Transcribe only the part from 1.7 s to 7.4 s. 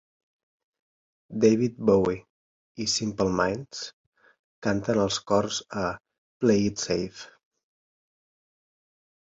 Bowie i Simple Minds canten els cors a "Play It Safe".